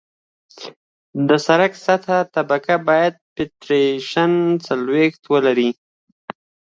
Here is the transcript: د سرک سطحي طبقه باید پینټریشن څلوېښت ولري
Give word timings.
د 1.27 1.29
سرک 1.45 1.71
سطحي 1.85 2.19
طبقه 2.35 2.75
باید 2.87 3.13
پینټریشن 3.35 4.31
څلوېښت 4.65 5.21
ولري 5.33 5.69